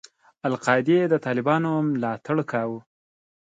[0.47, 2.79] القاعدې د طالبانو ملاتړ کاوه.